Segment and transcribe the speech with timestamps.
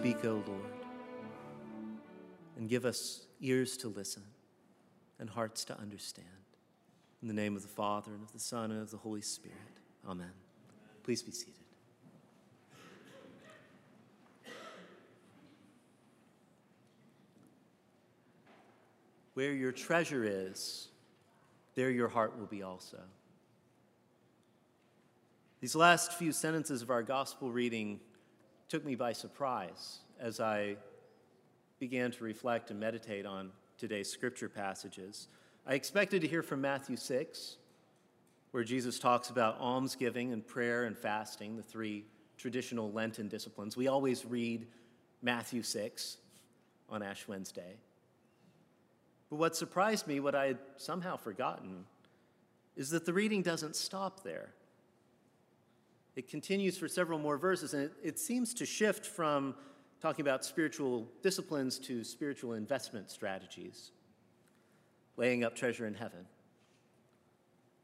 [0.00, 0.62] Speak, O Lord,
[2.56, 4.22] and give us ears to listen
[5.18, 6.28] and hearts to understand.
[7.20, 9.56] In the name of the Father, and of the Son, and of the Holy Spirit.
[10.08, 10.30] Amen.
[11.02, 11.54] Please be seated.
[19.34, 20.86] Where your treasure is,
[21.74, 23.00] there your heart will be also.
[25.60, 27.98] These last few sentences of our gospel reading
[28.68, 30.76] took me by surprise as I
[31.78, 35.28] began to reflect and meditate on today's scripture passages.
[35.66, 37.56] I expected to hear from Matthew 6,
[38.50, 42.04] where Jesus talks about almsgiving and prayer and fasting, the three
[42.36, 43.76] traditional Lenten disciplines.
[43.76, 44.66] We always read
[45.22, 46.18] Matthew 6
[46.90, 47.76] on Ash Wednesday.
[49.30, 51.84] But what surprised me, what I had somehow forgotten,
[52.76, 54.50] is that the reading doesn't stop there.
[56.18, 59.54] It continues for several more verses, and it, it seems to shift from
[60.00, 63.92] talking about spiritual disciplines to spiritual investment strategies,
[65.16, 66.26] laying up treasure in heaven.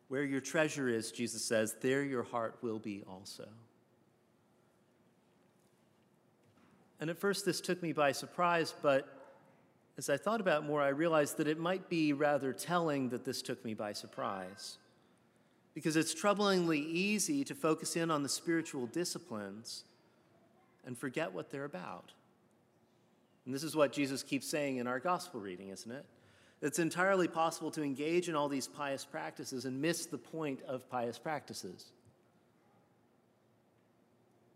[0.09, 3.47] Where your treasure is, Jesus says, there your heart will be also.
[6.99, 9.07] And at first, this took me by surprise, but
[9.97, 13.43] as I thought about more, I realized that it might be rather telling that this
[13.43, 14.79] took me by surprise
[15.75, 19.85] because it's troublingly easy to focus in on the spiritual disciplines
[20.87, 22.13] and forget what they're about.
[23.45, 26.07] And this is what Jesus keeps saying in our gospel reading, isn't it?
[26.63, 30.89] It's entirely possible to engage in all these pious practices and miss the point of
[30.89, 31.93] pious practices,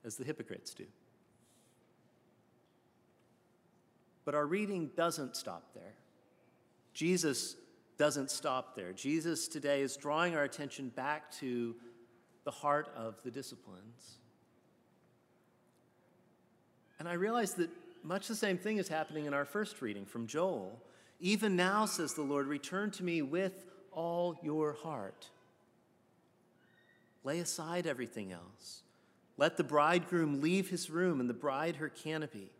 [0.04, 0.86] as the hypocrites do.
[4.24, 5.94] But our reading doesn't stop there.
[6.94, 7.56] Jesus
[7.98, 8.92] doesn't stop there.
[8.92, 11.74] Jesus today is drawing our attention back to
[12.44, 14.18] the heart of the disciplines.
[17.00, 17.70] And I realize that
[18.04, 20.80] much the same thing is happening in our first reading from Joel.
[21.20, 25.28] Even now, says the Lord, return to me with all your heart.
[27.24, 28.82] Lay aside everything else.
[29.36, 32.52] Let the bridegroom leave his room and the bride her canopy.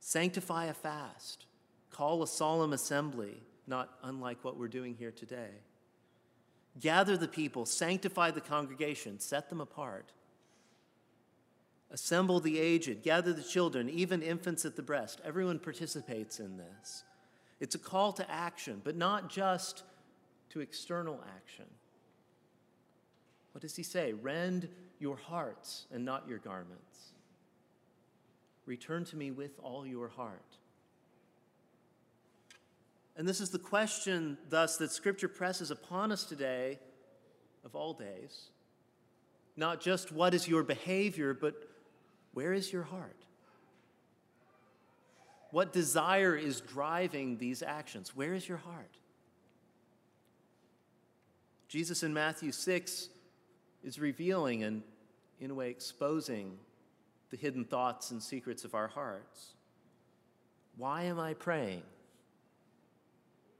[0.00, 1.46] Sanctify a fast.
[1.90, 5.50] Call a solemn assembly not unlike what we're doing here today.
[6.80, 10.12] Gather the people, sanctify the congregation, set them apart.
[11.90, 15.20] Assemble the aged, gather the children, even infants at the breast.
[15.24, 17.04] Everyone participates in this.
[17.60, 19.82] It's a call to action, but not just
[20.50, 21.64] to external action.
[23.52, 24.12] What does he say?
[24.12, 24.68] Rend
[25.00, 27.12] your hearts and not your garments.
[28.66, 30.57] Return to me with all your heart.
[33.18, 36.78] And this is the question, thus, that Scripture presses upon us today,
[37.64, 38.50] of all days.
[39.56, 41.68] Not just what is your behavior, but
[42.32, 43.24] where is your heart?
[45.50, 48.14] What desire is driving these actions?
[48.14, 48.96] Where is your heart?
[51.66, 53.08] Jesus in Matthew 6
[53.82, 54.82] is revealing and,
[55.40, 56.56] in a way, exposing
[57.30, 59.54] the hidden thoughts and secrets of our hearts.
[60.76, 61.82] Why am I praying?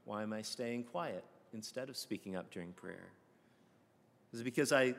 [0.09, 3.09] Why am I staying quiet instead of speaking up during prayer?
[4.33, 4.95] Is it because I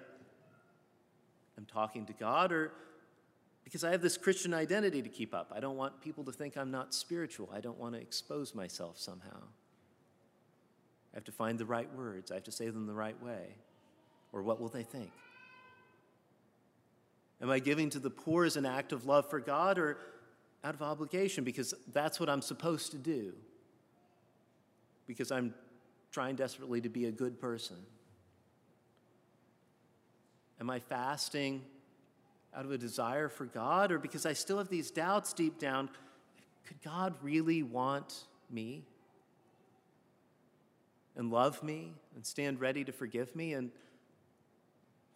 [1.59, 2.71] am talking to God or
[3.65, 5.53] because I have this Christian identity to keep up?
[5.53, 7.51] I don't want people to think I'm not spiritual.
[7.53, 9.43] I don't want to expose myself somehow.
[11.13, 13.57] I have to find the right words, I have to say them the right way.
[14.33, 15.11] Or what will they think?
[17.43, 19.99] Am I giving to the poor as an act of love for God or
[20.63, 23.33] out of obligation because that's what I'm supposed to do?
[25.11, 25.53] Because I'm
[26.13, 27.75] trying desperately to be a good person?
[30.61, 31.63] Am I fasting
[32.55, 35.91] out of a desire for God or because I still have these doubts deep down?
[36.65, 38.85] Could God really want me
[41.17, 43.55] and love me and stand ready to forgive me?
[43.55, 43.73] And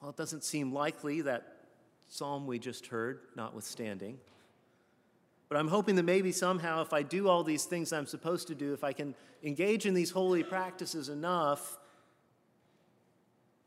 [0.01, 1.67] well, it doesn't seem likely that
[2.09, 4.19] psalm we just heard, notwithstanding.
[5.55, 8.57] But I'm hoping that maybe somehow, if I do all these things I'm supposed to
[8.57, 11.79] do, if I can engage in these holy practices enough,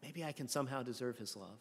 [0.03, 1.57] maybe I can somehow deserve his love.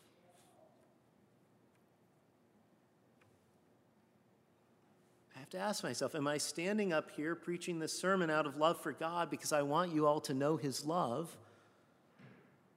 [5.36, 8.56] I have to ask myself Am I standing up here preaching this sermon out of
[8.56, 11.36] love for God because I want you all to know his love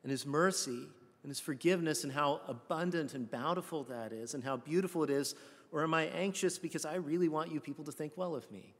[0.03, 0.85] and his mercy
[1.23, 5.33] and his forgiveness and how abundant and bountiful that is and how beautiful it is?
[5.71, 8.73] Or am I anxious because I really want you people to think well of me?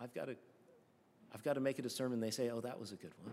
[0.00, 0.36] I've got to,
[1.34, 2.20] I've got to make it a sermon.
[2.20, 3.32] They say, oh, that was a good one.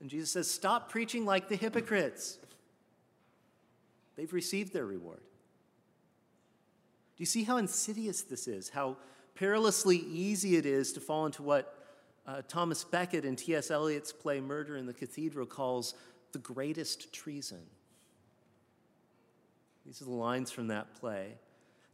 [0.00, 2.38] And Jesus says, stop preaching like the hypocrites.
[4.16, 5.20] They've received their reward.
[7.16, 8.68] Do you see how insidious this is?
[8.68, 8.96] How
[9.34, 11.78] perilously easy it is to fall into what
[12.26, 13.70] uh, Thomas Becket in T.S.
[13.70, 15.94] Eliot's play Murder in the Cathedral calls
[16.32, 17.60] the greatest treason.
[19.84, 21.34] These are the lines from that play.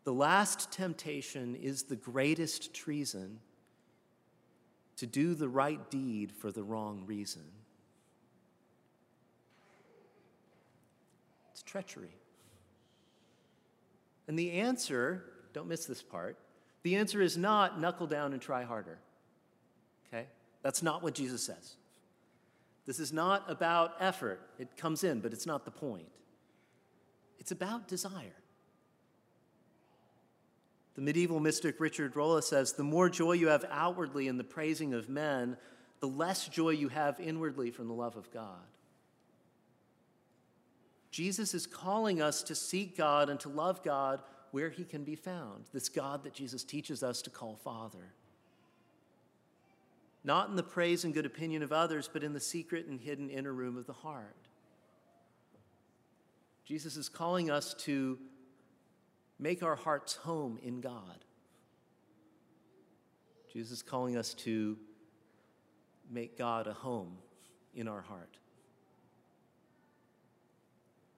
[0.04, 3.40] The last temptation is the greatest treason
[4.96, 7.44] to do the right deed for the wrong reason.
[11.52, 12.14] It's treachery.
[14.26, 16.36] And the answer, don't miss this part,
[16.82, 18.98] the answer is not knuckle down and try harder.
[20.06, 20.26] Okay?
[20.62, 21.76] That's not what Jesus says.
[22.86, 24.40] This is not about effort.
[24.58, 26.08] It comes in, but it's not the point.
[27.48, 28.36] It's about desire.
[30.96, 34.92] The medieval mystic Richard Rolle says the more joy you have outwardly in the praising
[34.92, 35.56] of men,
[36.00, 38.66] the less joy you have inwardly from the love of God.
[41.10, 44.20] Jesus is calling us to seek God and to love God
[44.50, 48.12] where he can be found, this God that Jesus teaches us to call Father.
[50.22, 53.30] Not in the praise and good opinion of others, but in the secret and hidden
[53.30, 54.47] inner room of the heart.
[56.68, 58.18] Jesus is calling us to
[59.38, 61.24] make our hearts home in God.
[63.50, 64.76] Jesus is calling us to
[66.10, 67.16] make God a home
[67.74, 68.36] in our heart.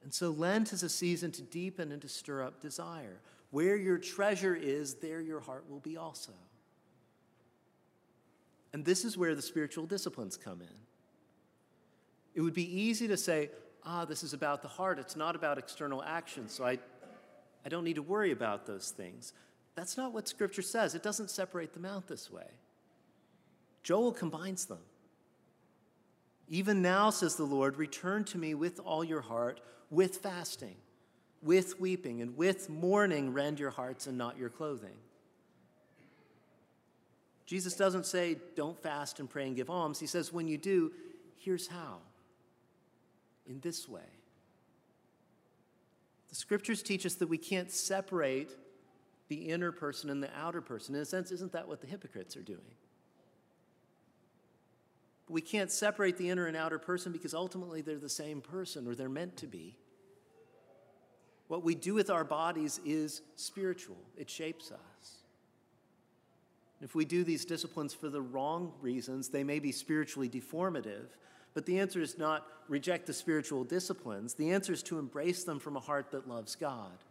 [0.05, 3.20] And so Lent is a season to deepen and to stir up desire.
[3.50, 6.32] Where your treasure is, there your heart will be also.
[8.73, 10.79] And this is where the spiritual disciplines come in.
[12.37, 13.50] It would be easy to say,
[13.85, 16.79] ah, this is about the heart, it's not about external action, so I,
[17.65, 19.32] I don't need to worry about those things.
[19.75, 20.94] That's not what Scripture says.
[20.94, 22.49] It doesn't separate them out this way.
[23.82, 24.81] Joel combines them.
[26.49, 30.76] Even now, says the Lord, return to me with all your heart, with fasting,
[31.43, 34.97] with weeping, and with mourning, rend your hearts and not your clothing.
[37.47, 39.99] Jesus doesn't say, don't fast and pray and give alms.
[39.99, 40.93] He says, when you do,
[41.38, 41.99] here's how
[43.47, 44.01] in this way.
[46.29, 48.51] The scriptures teach us that we can't separate
[49.29, 50.95] the inner person and the outer person.
[50.95, 52.61] In a sense, isn't that what the hypocrites are doing?
[55.27, 58.87] But we can't separate the inner and outer person because ultimately they're the same person
[58.87, 59.77] or they're meant to be.
[61.49, 65.17] What we do with our bodies is spiritual, it shapes us.
[66.81, 71.09] If we do these disciplines for the wrong reasons, they may be spiritually deformative.
[71.55, 74.35] But the answer is not reject the spiritual disciplines.
[74.35, 77.05] The answer is to embrace them from a heart that loves God.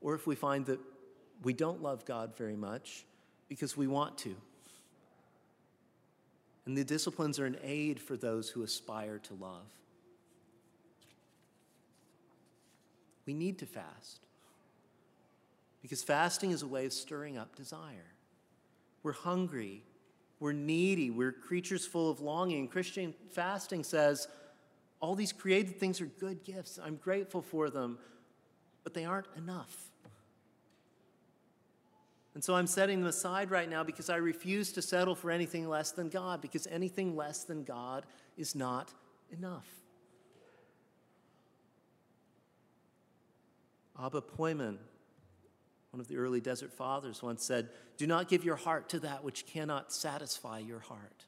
[0.00, 0.80] Or if we find that
[1.42, 3.04] we don't love God very much
[3.48, 4.36] because we want to.
[6.66, 9.66] And the disciplines are an aid for those who aspire to love.
[13.26, 14.20] We need to fast.
[15.82, 18.12] Because fasting is a way of stirring up desire.
[19.02, 19.82] We're hungry,
[20.40, 22.66] we're needy, we're creatures full of longing.
[22.66, 24.26] Christian fasting says,
[24.98, 26.78] all these created things are good gifts.
[26.82, 27.98] I'm grateful for them,
[28.82, 29.90] but they aren't enough.
[32.34, 35.68] And so I'm setting them aside right now because I refuse to settle for anything
[35.68, 38.06] less than God, because anything less than God
[38.36, 38.92] is not
[39.30, 39.66] enough.
[44.02, 44.78] Abba Poimen
[45.90, 49.24] one of the early desert fathers once said, Do not give your heart to that
[49.24, 51.24] which cannot satisfy your heart.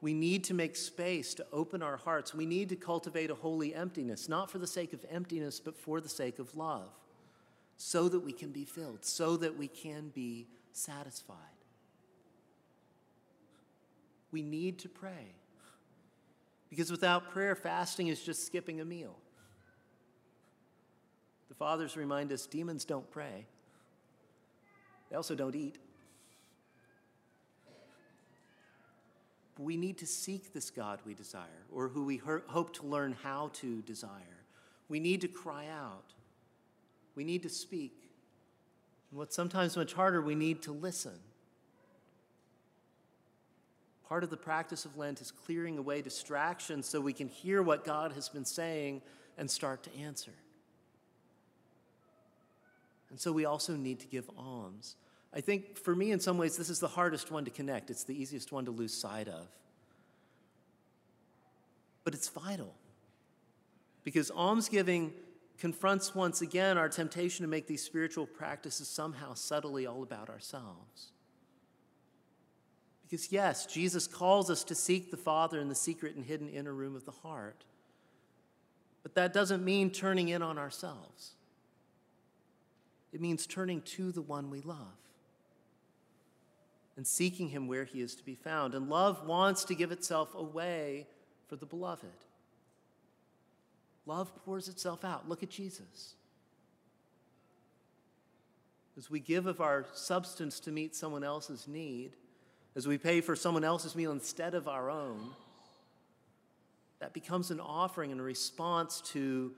[0.00, 2.34] We need to make space to open our hearts.
[2.34, 6.00] We need to cultivate a holy emptiness, not for the sake of emptiness, but for
[6.00, 6.90] the sake of love,
[7.76, 11.36] so that we can be filled, so that we can be satisfied.
[14.32, 15.34] We need to pray.
[16.68, 19.16] Because without prayer, fasting is just skipping a meal.
[21.56, 23.46] The fathers remind us demons don't pray,
[25.10, 25.78] they also don't eat.
[29.58, 33.50] We need to seek this God we desire, or who we hope to learn how
[33.54, 34.44] to desire.
[34.90, 36.12] We need to cry out.
[37.14, 38.10] We need to speak.
[39.10, 41.18] And what's sometimes much harder, we need to listen.
[44.06, 47.84] Part of the practice of Lent is clearing away distractions so we can hear what
[47.84, 49.00] God has been saying
[49.38, 50.32] and start to answer.
[53.16, 54.94] And so we also need to give alms.
[55.32, 57.88] I think for me, in some ways, this is the hardest one to connect.
[57.88, 59.46] It's the easiest one to lose sight of.
[62.04, 62.74] But it's vital
[64.04, 65.14] because almsgiving
[65.56, 71.12] confronts once again our temptation to make these spiritual practices somehow subtly all about ourselves.
[73.02, 76.74] Because, yes, Jesus calls us to seek the Father in the secret and hidden inner
[76.74, 77.64] room of the heart.
[79.02, 81.35] But that doesn't mean turning in on ourselves.
[83.12, 84.96] It means turning to the one we love
[86.96, 88.74] and seeking him where he is to be found.
[88.74, 91.06] And love wants to give itself away
[91.48, 92.06] for the beloved.
[94.06, 95.28] Love pours itself out.
[95.28, 96.14] Look at Jesus.
[98.96, 102.12] As we give of our substance to meet someone else's need,
[102.74, 105.30] as we pay for someone else's meal instead of our own,
[106.98, 109.52] that becomes an offering and a response to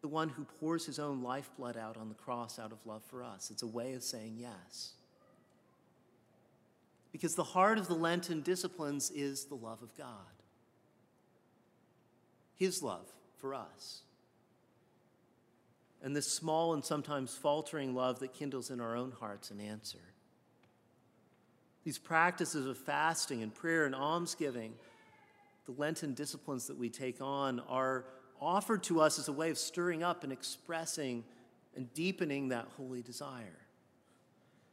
[0.00, 3.22] the one who pours his own lifeblood out on the cross out of love for
[3.22, 3.50] us.
[3.50, 4.94] It's a way of saying yes.
[7.12, 10.06] Because the heart of the Lenten disciplines is the love of God,
[12.56, 13.06] His love
[13.38, 14.02] for us.
[16.02, 19.98] And this small and sometimes faltering love that kindles in our own hearts an answer.
[21.84, 24.72] These practices of fasting and prayer and almsgiving,
[25.66, 28.04] the Lenten disciplines that we take on, are
[28.40, 31.24] offered to us as a way of stirring up and expressing
[31.76, 33.60] and deepening that holy desire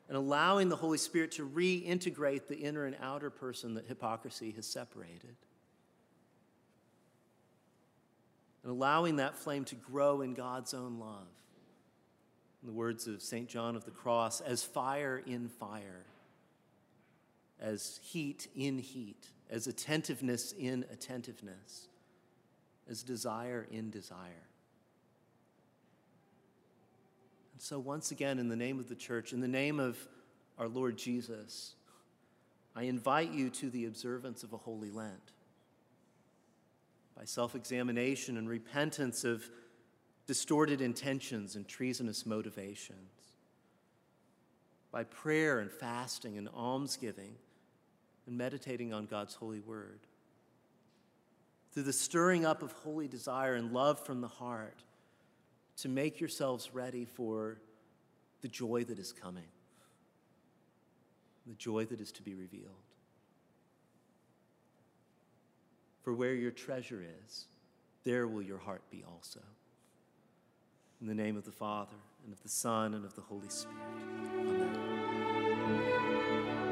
[0.08, 4.66] and allowing the Holy Spirit to reintegrate the inner and outer person that hypocrisy has
[4.66, 5.36] separated.
[8.64, 11.28] And allowing that flame to grow in God's own love.
[12.64, 13.48] In the words of St.
[13.48, 16.06] John of the Cross, as fire in fire,
[17.60, 21.90] as heat in heat, as attentiveness in attentiveness,
[22.90, 24.48] as desire in desire.
[27.54, 29.98] And so, once again, in the name of the church, in the name of
[30.58, 31.74] our Lord Jesus,
[32.76, 35.32] I invite you to the observance of a holy Lent.
[37.18, 39.50] By self examination and repentance of
[40.28, 43.34] distorted intentions and treasonous motivations.
[44.92, 47.36] By prayer and fasting and almsgiving
[48.28, 50.02] and meditating on God's holy word.
[51.72, 54.84] Through the stirring up of holy desire and love from the heart
[55.78, 57.60] to make yourselves ready for
[58.42, 59.48] the joy that is coming,
[61.46, 62.74] the joy that is to be revealed.
[66.02, 67.46] For where your treasure is,
[68.04, 69.42] there will your heart be also.
[71.02, 73.78] In the name of the Father, and of the Son, and of the Holy Spirit.
[75.68, 76.67] Amen.